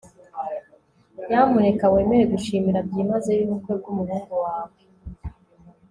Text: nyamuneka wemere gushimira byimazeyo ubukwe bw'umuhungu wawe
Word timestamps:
nyamuneka 1.27 1.85
wemere 1.93 2.23
gushimira 2.33 2.79
byimazeyo 2.87 3.41
ubukwe 3.45 3.71
bw'umuhungu 3.79 4.33
wawe 4.45 4.79